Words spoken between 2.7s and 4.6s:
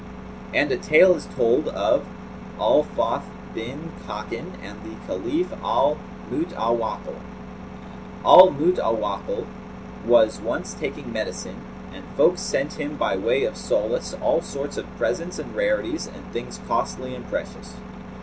FATH BIN KHAKAN